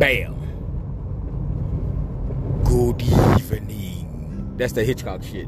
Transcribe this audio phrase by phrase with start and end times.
[0.00, 0.34] Bam.
[2.64, 4.54] Good evening.
[4.56, 5.46] That's the Hitchcock shit.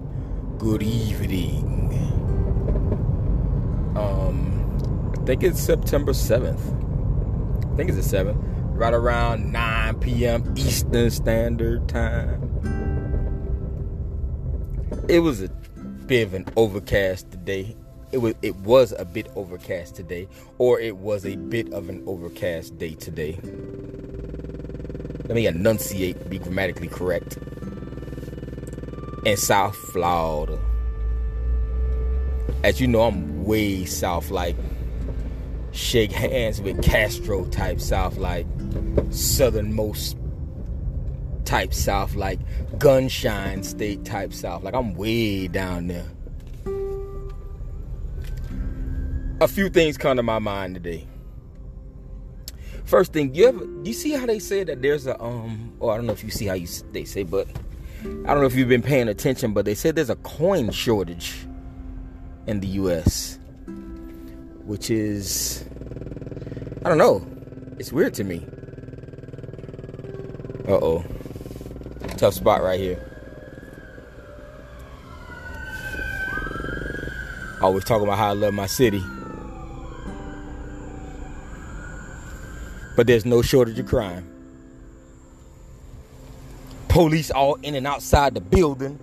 [0.59, 1.65] Good evening.
[3.97, 6.61] Um, I think it's September 7th.
[7.73, 8.37] I think it's the 7th.
[8.77, 10.53] Right around 9 p.m.
[10.55, 12.43] Eastern Standard Time.
[15.09, 17.75] It was a bit of an overcast today.
[18.13, 22.05] It was it was a bit overcast today, or it was a bit of an
[22.07, 23.39] overcast day today.
[25.33, 27.39] Let me enunciate, be grammatically correct.
[29.25, 30.61] In South Florida.
[32.63, 34.55] As you know, I'm way south, like
[35.71, 38.47] shake hands with Castro type south, like
[39.09, 40.19] southernmost
[41.47, 42.39] type south, like
[42.77, 44.63] gunshine state type south.
[44.63, 46.11] Like I'm way down there.
[49.41, 51.09] A few things come to my mind today.
[52.85, 55.93] First thing, you ever do you see how they say that there's a um or
[55.93, 57.49] I don't know if you see how you they say, but
[58.05, 61.35] I don't know if you've been paying attention, but they said there's a coin shortage
[62.47, 63.39] in the US.
[64.65, 65.65] Which is
[66.85, 67.27] I don't know.
[67.79, 68.47] It's weird to me.
[70.69, 71.05] Uh-oh.
[72.17, 73.09] Tough spot right here.
[77.61, 79.03] Always talking about how I love my city.
[82.97, 84.29] But there's no shortage of crime.
[86.89, 88.99] Police all in and outside the building.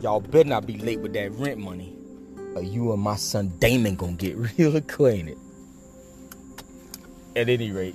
[0.00, 1.96] Y'all better not be late with that rent money.
[2.54, 5.38] Or you and my son Damon gonna get real acquainted.
[7.36, 7.94] At any rate,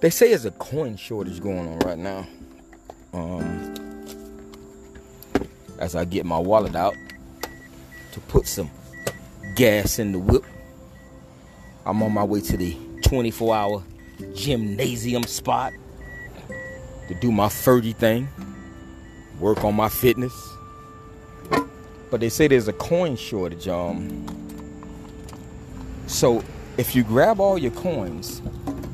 [0.00, 2.26] they say there's a coin shortage going on right now.
[3.14, 3.74] Um,
[5.78, 6.94] as I get my wallet out
[8.12, 8.70] to put some
[9.56, 10.44] gas in the whip,
[11.86, 12.76] I'm on my way to the
[13.14, 13.84] 24 hour
[14.34, 15.72] gymnasium spot
[17.06, 18.26] to do my Fergie thing,
[19.38, 20.34] work on my fitness.
[22.10, 23.68] But they say there's a coin shortage.
[23.68, 24.26] Um,
[26.08, 26.42] so
[26.76, 28.42] if you grab all your coins,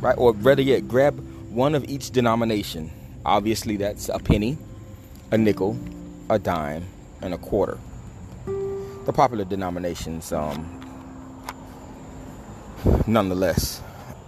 [0.02, 2.90] right, or better yet, grab one of each denomination.
[3.24, 4.58] Obviously, that's a penny,
[5.30, 5.78] a nickel,
[6.28, 6.84] a dime,
[7.22, 7.78] and a quarter.
[8.44, 10.76] The popular denominations, um,
[13.06, 13.80] nonetheless.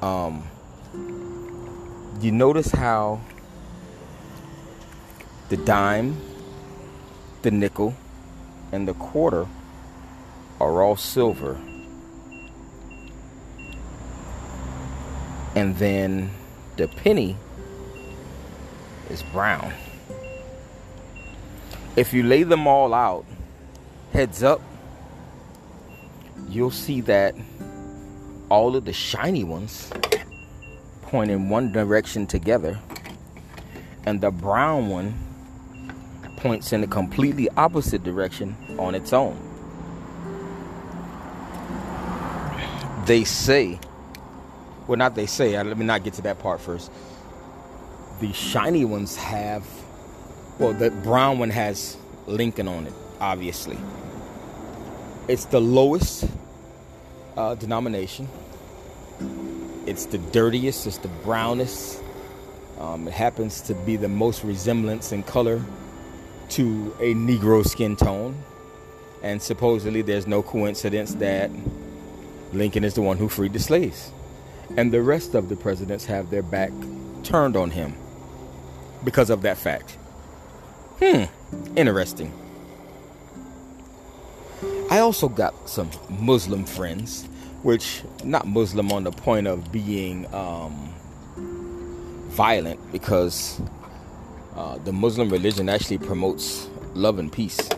[0.02, 0.42] Um,
[2.20, 3.20] you notice how
[5.48, 6.16] the dime,
[7.42, 7.94] the nickel,
[8.72, 9.46] and the quarter
[10.60, 11.56] are all silver.
[15.54, 16.30] And then
[16.76, 17.36] the penny
[19.08, 19.72] is brown.
[21.94, 23.24] If you lay them all out
[24.12, 24.60] heads up,
[26.48, 27.34] you'll see that
[28.52, 29.90] all of the shiny ones
[31.00, 32.78] point in one direction together,
[34.04, 35.14] and the brown one
[36.36, 39.34] points in a completely opposite direction on its own.
[43.06, 43.80] They say,
[44.86, 46.92] well, not they say, let me not get to that part first.
[48.20, 49.64] The shiny ones have,
[50.58, 51.96] well, the brown one has
[52.26, 53.78] Lincoln on it, obviously.
[55.26, 56.28] It's the lowest
[57.34, 58.28] uh, denomination.
[59.86, 62.02] It's the dirtiest, it's the brownest.
[62.78, 65.62] Um, it happens to be the most resemblance in color
[66.50, 68.36] to a Negro skin tone.
[69.22, 71.50] And supposedly, there's no coincidence that
[72.52, 74.12] Lincoln is the one who freed the slaves.
[74.76, 76.72] And the rest of the presidents have their back
[77.22, 77.94] turned on him
[79.04, 79.96] because of that fact.
[81.00, 81.24] Hmm,
[81.76, 82.32] interesting.
[84.90, 87.28] I also got some Muslim friends,
[87.62, 90.92] which not Muslim on the point of being um,
[92.30, 93.60] violent, because
[94.56, 97.68] uh, the Muslim religion actually promotes love and peace.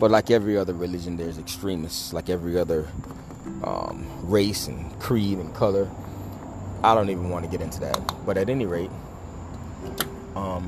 [0.00, 2.12] But like every other religion, there's extremists.
[2.12, 2.88] Like every other
[3.62, 5.90] um, race and creed and color.
[6.82, 7.98] I don't even want to get into that.
[8.26, 8.90] But at any rate,
[10.34, 10.66] um,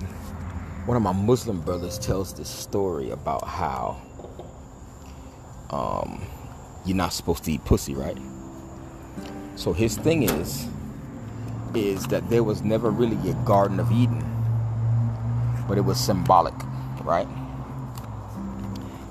[0.86, 4.00] one of my Muslim brothers tells this story about how
[5.70, 6.24] um,
[6.84, 8.16] you're not supposed to eat pussy, right?
[9.56, 10.68] So his thing is,
[11.74, 14.24] is that there was never really a Garden of Eden,
[15.66, 16.54] but it was symbolic,
[17.02, 17.26] right?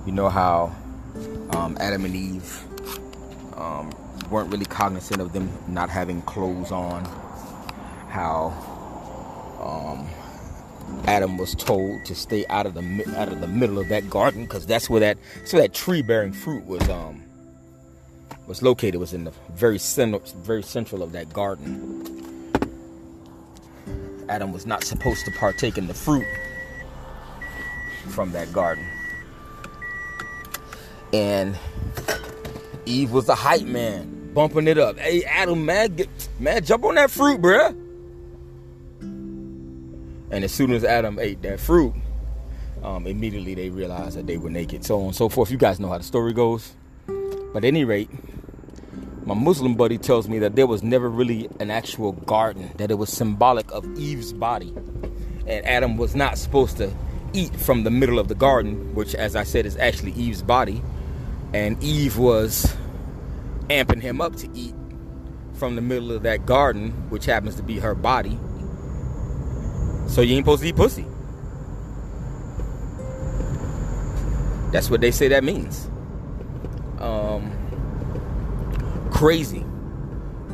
[0.06, 0.72] You know how
[1.50, 2.64] um, Adam and Eve
[3.58, 3.92] um,
[4.30, 7.06] weren't really cognizant of them not having clothes on.
[8.10, 8.54] How
[9.60, 10.08] um,
[11.08, 14.44] Adam was told to stay out of the out of the middle of that garden
[14.44, 17.25] because that's where that so that tree bearing fruit was um
[18.48, 22.02] was located was in the very center very central of that garden.
[24.30, 26.26] Adam was not supposed to partake in the fruit
[28.10, 28.86] from that garden.
[31.14, 31.58] And
[32.86, 34.98] Eve was the hype man, bumping it up.
[34.98, 36.10] Hey, Adam, man, get,
[36.40, 37.70] man, jump on that fruit, bruh.
[40.32, 41.94] And as soon as Adam ate that fruit,
[42.84, 45.52] um, immediately they realized that they were naked, so on and so forth.
[45.52, 46.74] You guys know how the story goes.
[47.08, 48.10] But at any rate,
[49.26, 52.96] my Muslim buddy tells me that there was never really an actual garden, that it
[52.96, 54.72] was symbolic of Eve's body.
[55.48, 56.94] And Adam was not supposed to
[57.34, 60.84] eat from the middle of the garden, which, as I said, is actually Eve's body.
[61.54, 62.76] And Eve was
[63.70, 64.76] amping him up to eat
[65.54, 68.38] from the middle of that garden, which happens to be her body.
[70.08, 71.06] So you ain't supposed to eat pussy.
[74.72, 75.90] That's what they say that means.
[77.00, 77.52] Um,
[79.16, 79.64] crazy.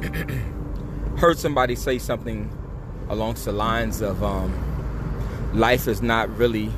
[1.18, 2.56] Heard somebody say something
[3.10, 4.54] along the lines of um,
[5.56, 6.70] life is not really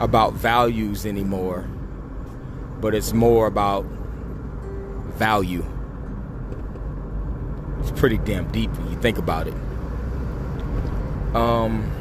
[0.00, 1.68] about values anymore,
[2.80, 3.84] but it's more about
[5.18, 5.62] value.
[7.80, 9.54] It's pretty damn deep when you think about it.
[11.34, 11.92] Um,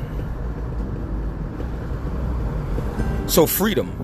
[3.27, 4.02] so freedom.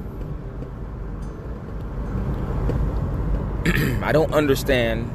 [4.10, 5.08] I don't understand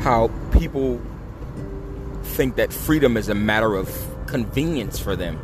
[0.00, 0.98] how people
[2.22, 3.90] think that freedom is a matter of
[4.26, 5.38] convenience for them.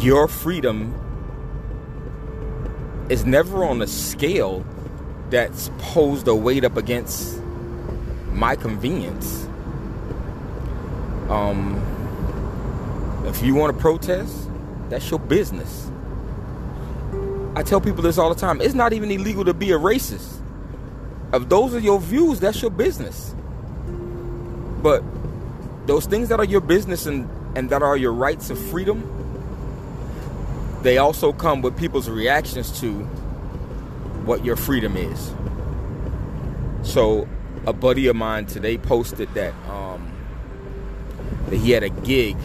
[0.00, 0.92] Your freedom
[3.10, 4.66] is never on a scale
[5.30, 7.40] that's posed or weighed up against
[8.32, 9.44] my convenience.
[11.28, 11.80] Um,
[13.28, 14.50] if you want to protest,
[14.88, 15.85] that's your business.
[17.56, 18.60] I tell people this all the time.
[18.60, 20.40] It's not even illegal to be a racist.
[21.32, 23.34] If those are your views, that's your business.
[24.82, 25.02] But
[25.86, 29.24] those things that are your business and, and that are your rights of freedom,
[30.82, 33.04] they also come with people's reactions to
[34.26, 35.32] what your freedom is.
[36.82, 37.26] So,
[37.66, 40.12] a buddy of mine today posted that um,
[41.48, 42.36] that he had a gig.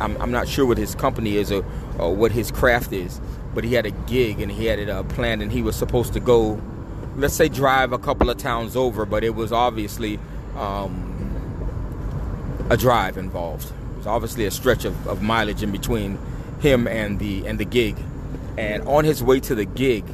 [0.00, 1.64] I'm, I'm not sure what his company is or,
[1.98, 3.20] or what his craft is,
[3.54, 6.12] but he had a gig and he had it uh, planned and he was supposed
[6.12, 6.60] to go
[7.16, 10.18] let's say drive a couple of towns over but it was obviously
[10.56, 11.10] um,
[12.70, 13.70] a drive involved.
[13.92, 16.18] It was obviously a stretch of, of mileage in between
[16.60, 17.96] him and the and the gig.
[18.56, 20.04] And on his way to the gig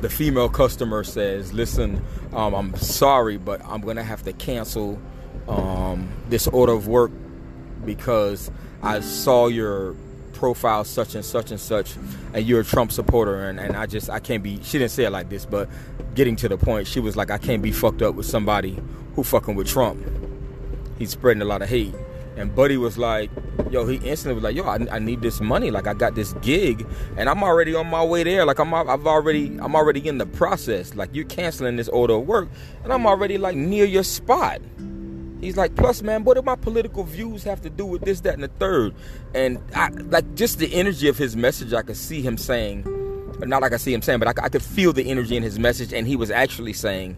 [0.00, 2.02] the female customer says listen
[2.32, 5.00] um, i'm sorry but i'm gonna have to cancel
[5.48, 7.10] um, this order of work
[7.84, 8.50] because
[8.82, 9.94] i saw your
[10.36, 11.96] profile such and such and such
[12.34, 15.04] and you're a Trump supporter and, and I just I can't be she didn't say
[15.04, 15.68] it like this but
[16.14, 18.78] getting to the point she was like I can't be fucked up with somebody
[19.14, 20.04] who fucking with Trump.
[20.98, 21.94] He's spreading a lot of hate.
[22.36, 23.30] And Buddy was like
[23.70, 25.70] yo he instantly was like yo I, I need this money.
[25.70, 26.86] Like I got this gig
[27.16, 28.44] and I'm already on my way there.
[28.44, 30.94] Like I'm I've already I'm already in the process.
[30.94, 32.48] Like you're canceling this order of work
[32.84, 34.60] and I'm already like near your spot
[35.40, 38.34] He's like, plus, man, what do my political views have to do with this, that,
[38.34, 38.94] and the third?
[39.34, 42.84] And I, like, just the energy of his message, I could see him saying,
[43.40, 45.58] not like I see him saying, but I, I could feel the energy in his
[45.58, 47.16] message, and he was actually saying,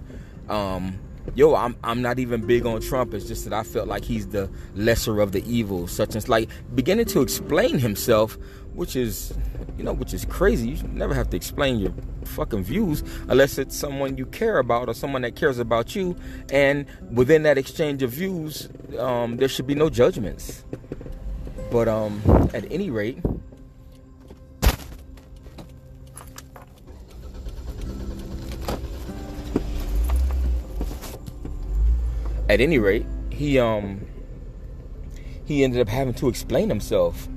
[0.49, 0.99] um,
[1.35, 3.15] yo, I'm I'm not even big on Trump.
[3.15, 6.49] It's just that I felt like he's the lesser of the evils, such as like
[6.75, 8.37] beginning to explain himself,
[8.79, 9.35] which is,
[9.77, 10.71] you know, which is crazy.
[10.71, 11.93] You never have to explain your
[12.25, 16.15] fucking views unless it's someone you care about or someone that cares about you.
[16.53, 20.65] And within that exchange of views, um, there should be no judgments.
[21.73, 22.23] But um,
[22.55, 23.19] at any rate.
[32.49, 34.07] At any rate, he um
[35.45, 37.29] he ended up having to explain himself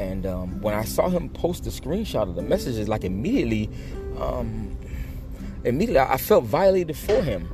[0.00, 3.68] and um, when I saw him post the screenshot of the messages, like immediately,
[4.18, 4.74] um,
[5.64, 7.50] immediately I felt violated for him.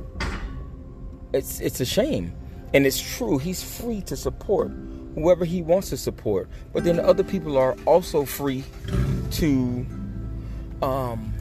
[1.33, 2.33] It's it's a shame,
[2.73, 3.37] and it's true.
[3.37, 4.71] He's free to support
[5.13, 8.63] whoever he wants to support, but then other people are also free
[9.31, 9.85] to
[10.81, 11.33] um,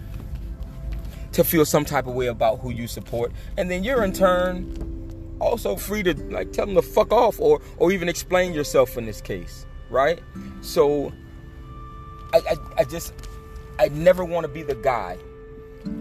[1.31, 5.39] to feel some type of way about who you support, and then you're in turn
[5.39, 9.07] also free to like tell them to fuck off or or even explain yourself in
[9.07, 10.21] this case, right?
[10.61, 11.13] So
[12.33, 13.13] I I, I just
[13.79, 15.19] I never want to be the guy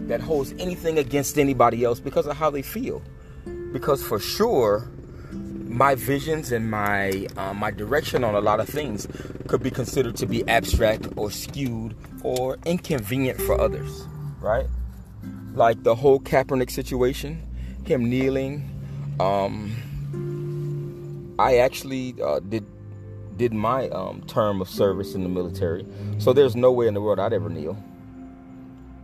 [0.08, 3.02] that holds anything against anybody else because of how they feel.
[3.72, 4.88] Because for sure,
[5.32, 9.06] my visions and my uh, my direction on a lot of things
[9.46, 14.06] could be considered to be abstract or skewed or inconvenient for others,
[14.40, 14.66] right?
[15.54, 17.40] Like the whole Kaepernick situation,
[17.84, 18.72] him kneeling,
[19.20, 19.72] Um,
[21.38, 22.64] I actually uh, did
[23.36, 25.86] did my um, term of service in the military,
[26.18, 27.76] so there's no way in the world I'd ever kneel.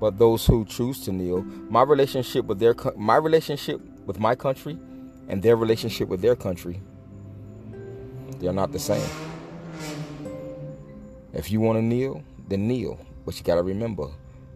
[0.00, 4.78] But those who choose to kneel, my relationship with their my relationship with my country,
[5.28, 6.80] and their relationship with their country,
[8.40, 9.08] they're not the same.
[11.32, 12.98] If you want to kneel, then kneel.
[13.24, 14.08] But you got to remember,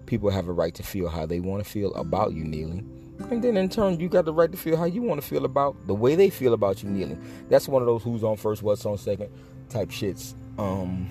[0.07, 2.93] people have a right to feel how they want to feel about you kneeling.
[3.31, 5.45] And then in turn, you got the right to feel how you want to feel
[5.45, 7.23] about the way they feel about you kneeling.
[7.49, 9.31] That's one of those who's on first, what's on second
[9.69, 10.35] type shits.
[10.59, 11.09] Um,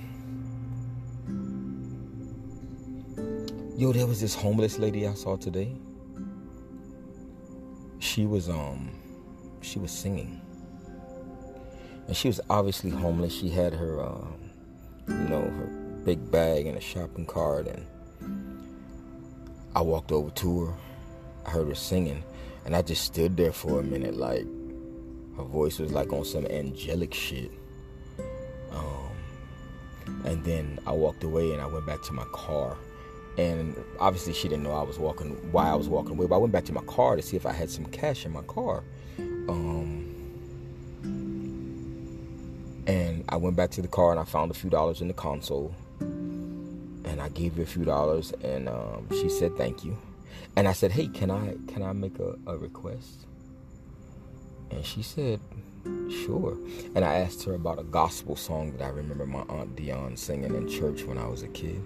[3.77, 5.75] yo, there was this homeless lady I saw today.
[7.99, 8.91] She was um,
[9.61, 10.41] she was singing,
[12.07, 13.33] and she was obviously homeless.
[13.33, 14.27] She had her, uh,
[15.07, 15.67] you know, her
[16.05, 17.85] big bag and a shopping cart, and
[19.75, 20.73] I walked over to her.
[21.45, 22.23] I heard her singing,
[22.65, 24.45] and I just stood there for a minute, like
[25.37, 27.51] her voice was like on some angelic shit.
[30.25, 32.75] And then I walked away and I went back to my car.
[33.37, 36.27] And obviously, she didn't know I was walking, why I was walking away.
[36.27, 38.31] But I went back to my car to see if I had some cash in
[38.31, 38.83] my car.
[39.19, 40.11] Um,
[42.87, 45.13] and I went back to the car and I found a few dollars in the
[45.13, 45.73] console
[47.05, 49.97] and I gave her a few dollars, and um, she said thank you.
[50.55, 53.25] And I said, hey, can I can I make a, a request?
[54.71, 55.39] And she said,
[56.09, 56.57] sure.
[56.95, 60.55] And I asked her about a gospel song that I remember my aunt Dion singing
[60.55, 61.81] in church when I was a kid.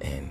[0.00, 0.30] And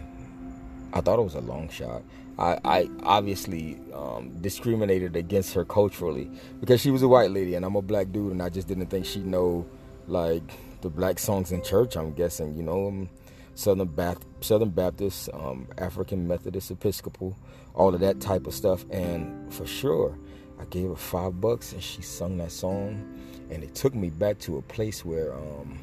[0.93, 2.03] I thought it was a long shot.
[2.39, 6.29] I, I obviously um, discriminated against her culturally
[6.59, 8.87] because she was a white lady and I'm a black dude, and I just didn't
[8.87, 9.65] think she'd know
[10.07, 10.43] like
[10.81, 11.95] the black songs in church.
[11.97, 12.87] I'm guessing, you know.
[12.87, 13.09] Um,
[13.57, 17.35] Southern Baptist, Southern Baptist, um, African Methodist, Episcopal,
[17.73, 18.85] all of that type of stuff.
[18.91, 20.15] And for sure,
[20.59, 23.03] I gave her five bucks and she sung that song.
[23.49, 25.79] And it took me back to a place where um,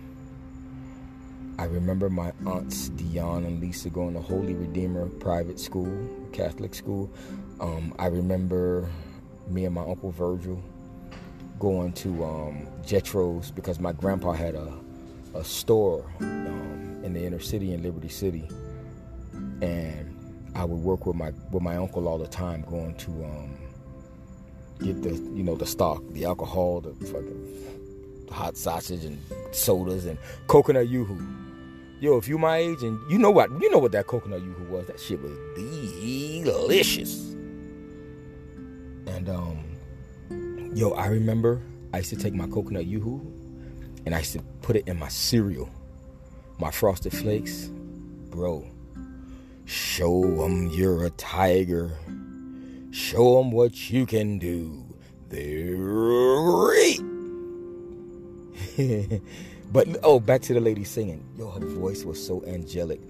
[1.58, 7.10] I remember my aunts Dion and Lisa going to Holy Redeemer private school, Catholic school.
[7.60, 8.88] Um, I remember
[9.48, 10.62] me and my uncle Virgil
[11.58, 14.72] going to um, Jetro's because my grandpa had a,
[15.34, 18.48] a store in the inner city in Liberty City,
[19.62, 20.14] and
[20.54, 23.56] I would work with my with my uncle all the time, going to um,
[24.80, 29.18] get the you know the stock, the alcohol, the fucking hot sausage and
[29.52, 31.20] sodas and coconut yoo-hoo.
[32.00, 34.64] Yo, if you my age and you know what you know what that coconut yoo-hoo
[34.64, 37.32] was, that shit was delicious.
[39.06, 41.62] And um, yo, I remember
[41.92, 43.20] I used to take my coconut yoo-hoo
[44.06, 45.70] and I used to put it in my cereal
[46.58, 47.68] my frosted flakes,
[48.30, 48.64] bro.
[49.64, 51.90] Show them you're a tiger.
[52.94, 54.84] Show them what you can do.
[55.28, 55.76] They're
[59.72, 61.26] but oh, back to the lady singing.
[61.36, 63.00] Yo, her voice was so angelic.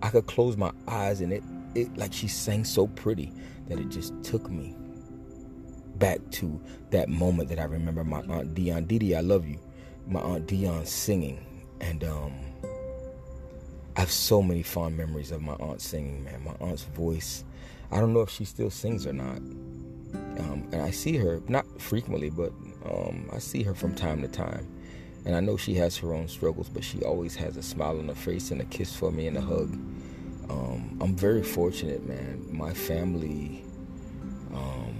[0.00, 1.42] I could close my eyes and it,
[1.74, 3.34] it like she sang so pretty
[3.68, 4.74] that it just took me
[5.96, 6.58] back to
[6.88, 8.86] that moment that I remember my aunt Dion.
[8.86, 9.58] Didi, I love you.
[10.06, 11.44] My aunt Dion singing,
[11.82, 12.32] and um,
[13.94, 16.42] I have so many fond memories of my aunt singing, man.
[16.44, 17.44] My aunt's voice.
[17.90, 19.38] I don't know if she still sings or not.
[20.38, 22.52] Um, and I see her, not frequently, but
[22.84, 24.68] um, I see her from time to time.
[25.24, 28.08] And I know she has her own struggles, but she always has a smile on
[28.08, 29.72] her face and a kiss for me and a hug.
[30.50, 32.46] Um, I'm very fortunate, man.
[32.50, 33.64] My family,
[34.52, 34.98] um,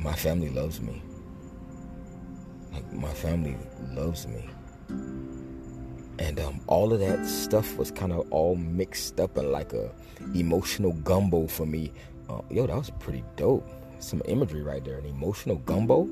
[0.00, 1.02] my family loves me.
[2.72, 3.56] Like my family
[3.92, 4.48] loves me
[6.18, 9.90] and um, all of that stuff was kind of all mixed up in like a
[10.34, 11.92] emotional gumbo for me.
[12.28, 13.68] Uh, yo, that was pretty dope.
[14.00, 16.08] Some imagery right there, an emotional gumbo.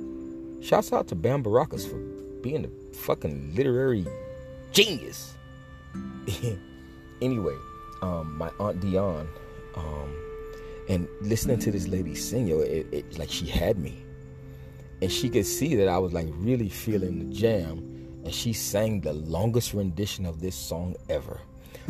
[0.60, 1.98] Shouts out to Bam Baracus for
[2.42, 4.06] being a fucking literary
[4.72, 5.34] genius.
[7.22, 7.56] anyway,
[8.02, 9.28] um, my aunt Dion,
[9.76, 10.16] um,
[10.88, 14.02] and listening to this lady sing, yo, it, it like she had me,
[15.02, 17.95] and she could see that I was like really feeling the jam
[18.26, 21.40] and she sang the longest rendition of this song ever.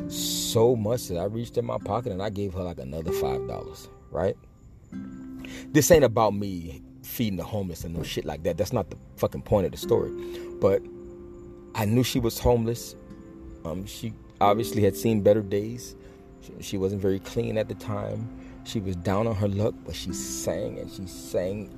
[0.08, 3.48] So much that I reached in my pocket and I gave her like another five
[3.48, 4.36] dollars, right?
[5.72, 8.58] This ain't about me feeding the homeless and no shit like that.
[8.58, 10.10] That's not the fucking point of the story.
[10.60, 10.82] But
[11.74, 12.96] I knew she was homeless.
[13.64, 15.96] Um, she obviously had seen better days.
[16.60, 18.28] She wasn't very clean at the time.
[18.64, 21.75] She was down on her luck, but she sang and she sang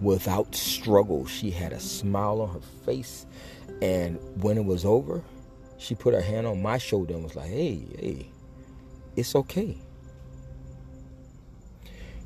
[0.00, 1.26] without struggle.
[1.26, 3.26] She had a smile on her face.
[3.82, 5.22] And when it was over,
[5.78, 8.30] she put her hand on my shoulder and was like, hey, hey,
[9.16, 9.78] it's okay.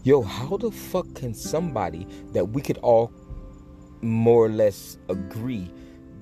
[0.05, 3.13] yo, how the fuck can somebody that we could all
[4.01, 5.71] more or less agree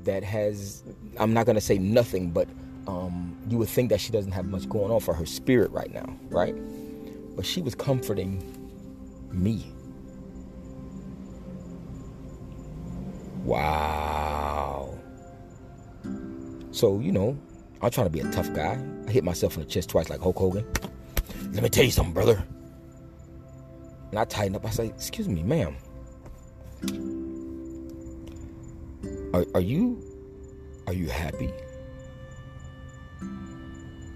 [0.04, 0.84] that has,
[1.18, 2.48] I'm not gonna say nothing, but
[2.86, 5.92] um, you would think that she doesn't have much going on for her spirit right
[5.92, 6.54] now, right?
[7.36, 8.42] But she was comforting
[9.32, 9.72] me.
[13.50, 14.96] Wow.
[16.70, 17.36] So, you know,
[17.82, 18.80] I'm trying to be a tough guy.
[19.08, 20.64] I hit myself in the chest twice like Hulk Hogan.
[21.52, 22.44] Let me tell you something, brother.
[24.10, 24.64] And I tighten up.
[24.64, 25.76] I say, Excuse me, ma'am.
[29.34, 30.00] Are, are you
[30.86, 31.52] are you happy?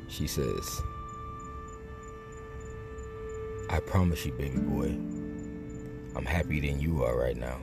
[0.07, 0.81] She says,
[3.69, 4.97] I promise you, baby boy,
[6.15, 7.59] I'm happier than you are right now.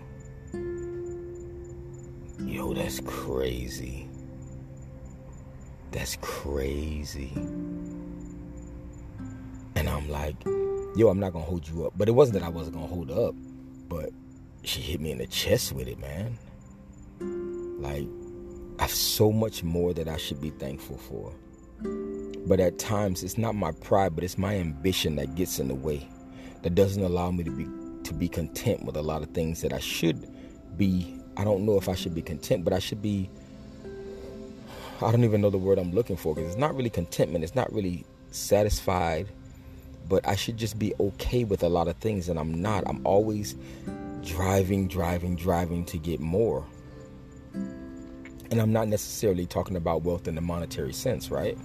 [2.45, 4.07] Yo, that's crazy.
[5.91, 7.31] That's crazy.
[9.75, 10.35] And I'm like,
[10.95, 11.93] yo, I'm not gonna hold you up.
[11.95, 13.35] But it wasn't that I wasn't gonna hold up,
[13.87, 14.09] but
[14.63, 16.37] she hit me in the chest with it, man.
[17.81, 18.07] Like,
[18.79, 21.33] I've so much more that I should be thankful for.
[22.47, 25.75] But at times it's not my pride, but it's my ambition that gets in the
[25.75, 26.07] way.
[26.63, 27.67] That doesn't allow me to be
[28.03, 30.27] to be content with a lot of things that I should
[30.77, 31.20] be.
[31.37, 33.29] I don't know if I should be content, but I should be
[35.03, 37.55] I don't even know the word I'm looking for because it's not really contentment, it's
[37.55, 39.27] not really satisfied,
[40.07, 42.83] but I should just be okay with a lot of things and I'm not.
[42.85, 43.55] I'm always
[44.23, 46.65] driving, driving, driving to get more.
[47.53, 51.57] And I'm not necessarily talking about wealth in the monetary sense, right?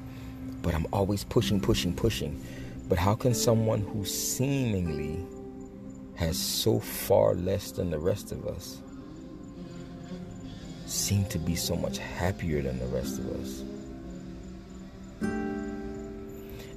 [0.62, 2.42] But I'm always pushing, pushing, pushing.
[2.88, 5.26] But how can someone who seemingly
[6.14, 8.80] has so far less than the rest of us
[10.86, 13.62] seem to be so much happier than the rest of us?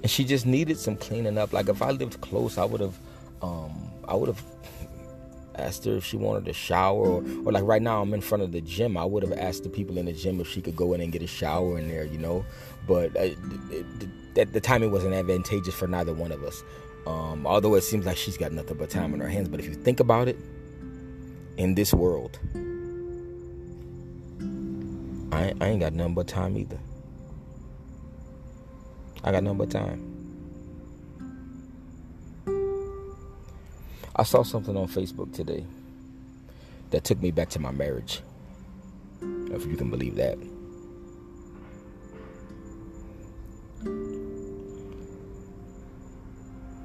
[0.02, 1.54] And she just needed some cleaning up.
[1.54, 2.98] Like if I lived close, I would have
[3.42, 4.44] um I would have
[5.56, 8.44] asked her if she wanted a shower or, or like right now I'm in front
[8.44, 8.98] of the gym.
[8.98, 11.12] I would have asked the people in the gym if she could go in and
[11.12, 12.46] get a shower in there, you know.
[12.88, 13.30] But uh,
[14.38, 16.64] at the time it wasn't advantageous for neither one of us.
[17.06, 19.50] Um, although it seems like she's got nothing but time on her hands.
[19.50, 20.38] But if you think about it,
[21.58, 22.40] in this world,
[25.32, 26.80] I, I ain't got nothing but time either.
[29.24, 30.16] I got nothing but time.
[34.16, 35.66] I saw something on Facebook today
[36.90, 38.22] that took me back to my marriage.
[39.22, 40.38] If you can believe that.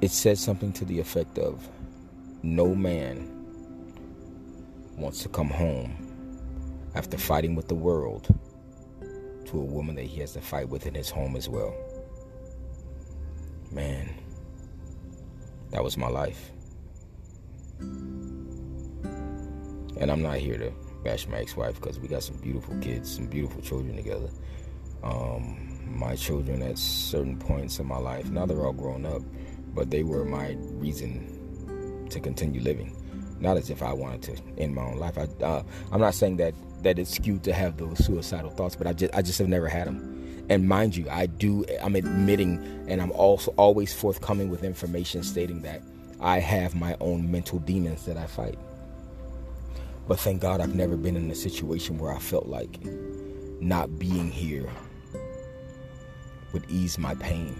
[0.01, 1.67] It said something to the effect of
[2.43, 3.31] no man
[4.97, 6.04] wants to come home
[6.95, 8.27] after fighting with the world
[9.45, 11.75] to a woman that he has to fight with in his home as well.
[13.71, 14.13] Man,
[15.71, 16.51] that was my life.
[19.97, 20.71] And I'm not here to
[21.03, 24.29] bash my ex-wife because we got some beautiful kids, some beautiful children together.
[25.03, 29.21] Um, my children at certain points in my life, now they're all grown up,
[29.73, 32.95] but they were my reason to continue living.
[33.39, 35.17] Not as if I wanted to end my own life.
[35.17, 36.53] I, uh, I'm not saying that
[36.85, 39.67] that it's skewed to have those suicidal thoughts, but I just I just have never
[39.67, 40.45] had them.
[40.49, 41.65] And mind you, I do.
[41.81, 45.81] I'm admitting, and I'm also always forthcoming with information stating that
[46.21, 48.59] I have my own mental demons that I fight.
[50.07, 52.79] But thank God I've never been in a situation where I felt like
[53.59, 54.69] not being here
[56.53, 57.55] would ease my pain.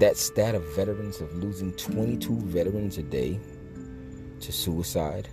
[0.00, 3.40] That stat of veterans of losing 22 veterans a day
[4.40, 5.30] to suicide,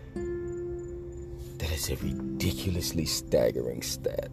[1.77, 4.31] is a ridiculously staggering stat.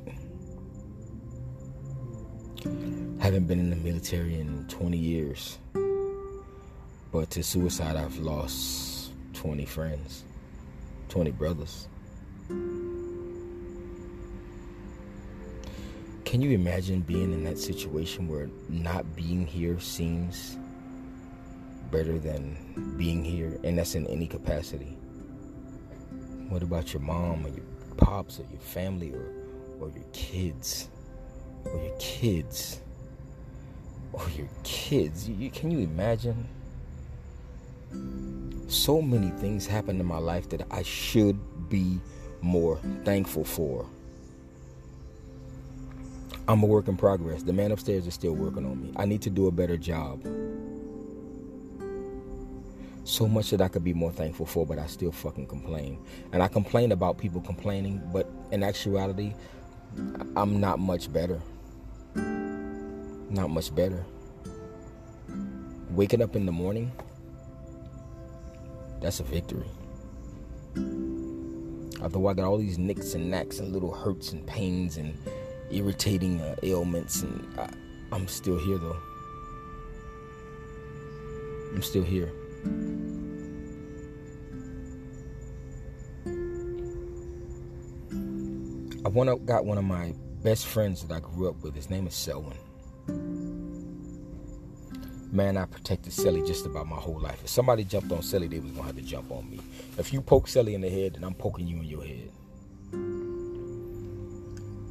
[3.20, 5.58] Haven't been in the military in 20 years.
[7.12, 10.24] But to suicide, I've lost 20 friends,
[11.10, 11.86] 20 brothers.
[16.24, 20.56] Can you imagine being in that situation where not being here seems
[21.90, 23.58] better than being here?
[23.62, 24.96] And that's in any capacity.
[26.48, 27.64] What about your mom or your
[27.96, 29.26] pops or your family or,
[29.80, 30.88] or your kids?
[31.64, 32.80] Or your kids?
[34.12, 35.28] Or your kids?
[35.28, 36.46] You, you, can you imagine?
[38.68, 41.98] So many things happen in my life that I should be
[42.40, 43.86] more thankful for.
[46.46, 47.42] I'm a work in progress.
[47.42, 48.92] The man upstairs is still working on me.
[48.96, 50.20] I need to do a better job.
[53.04, 55.98] So much that I could be more thankful for, but I still fucking complain.
[56.32, 59.34] And I complain about people complaining, but in actuality,
[60.36, 61.40] I'm not much better.
[62.14, 64.04] Not much better
[65.94, 66.90] waking up in the morning,
[69.00, 69.68] that's a victory.
[72.02, 75.16] Although I got all these nicks and knacks and little hurts and pains and
[75.70, 77.70] irritating uh, ailments, and I,
[78.12, 78.96] I'm still here though.
[81.74, 82.30] I'm still here.
[89.04, 91.74] I one got one of my best friends that I grew up with.
[91.74, 92.56] His name is Selwyn.
[95.30, 97.38] Man, I protected Sally just about my whole life.
[97.44, 99.60] If somebody jumped on Sally, they was gonna have to jump on me.
[99.98, 102.30] If you poke Sally in the head, then I'm poking you in your head.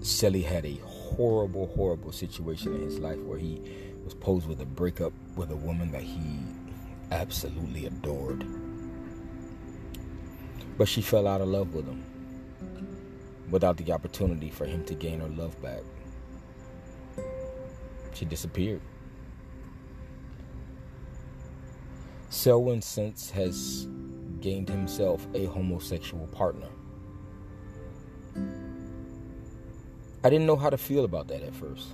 [0.06, 3.62] Sally had a horrible, horrible situation in his life where he
[4.04, 6.38] was posed with a breakup with a woman that he
[7.12, 8.46] absolutely adored.
[10.78, 12.04] But she fell out of love with him
[13.54, 15.82] without the opportunity for him to gain her love back.
[18.16, 18.82] She disappeared.
[22.32, 23.88] Selwyn since has
[24.42, 26.68] gained himself a homosexual partner.
[30.24, 31.90] I didn't know how to feel about that at first.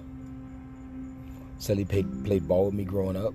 [1.58, 3.34] Sally played, played ball with me growing up.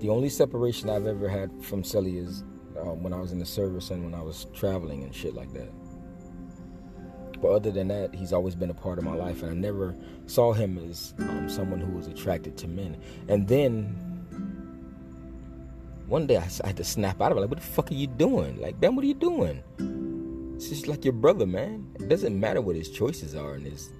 [0.00, 2.44] The only separation I've ever had from Sully is
[2.78, 5.52] uh, when I was in the service and when I was traveling and shit like
[5.52, 5.68] that.
[7.44, 9.94] But other than that, he's always been a part of my life, and I never
[10.24, 12.96] saw him as um, someone who was attracted to men.
[13.28, 13.84] And then
[16.06, 17.42] one day I, I had to snap out of it.
[17.42, 18.58] Like, what the fuck are you doing?
[18.62, 19.62] Like, Ben, what are you doing?
[20.56, 21.86] It's just like your brother, man.
[21.96, 23.90] It doesn't matter what his choices are and his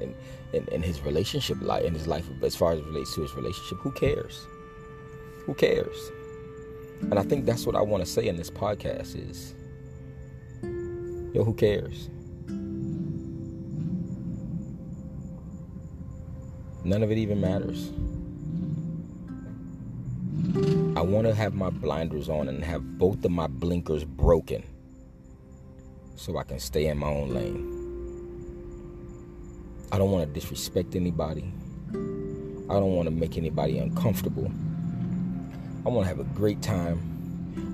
[0.00, 0.14] and,
[0.52, 3.78] and, and his relationship life in his life as far as relates to his relationship.
[3.78, 4.46] Who cares?
[5.46, 6.12] Who cares?
[7.00, 9.52] And I think that's what I want to say in this podcast is,
[11.34, 12.08] yo, who cares?
[16.84, 17.90] None of it even matters.
[20.96, 24.62] I want to have my blinders on and have both of my blinkers broken
[26.16, 27.74] so I can stay in my own lane.
[29.92, 31.52] I don't want to disrespect anybody.
[31.90, 34.50] I don't want to make anybody uncomfortable.
[35.86, 37.00] I want to have a great time,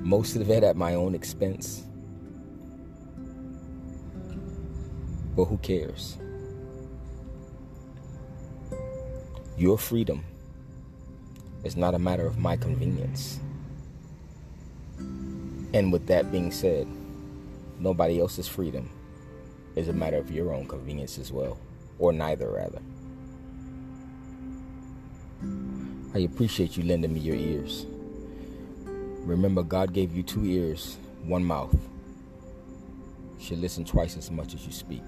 [0.02, 1.84] most of it at my own expense.
[5.34, 6.18] But who cares?
[9.56, 10.24] Your freedom
[11.62, 13.38] is not a matter of my convenience.
[14.98, 16.88] And with that being said,
[17.78, 18.90] nobody else's freedom
[19.76, 21.56] is a matter of your own convenience as well,
[22.00, 22.82] or neither, rather.
[26.14, 27.86] I appreciate you lending me your ears.
[29.20, 31.74] Remember, God gave you two ears, one mouth.
[33.38, 35.02] You should listen twice as much as you speak.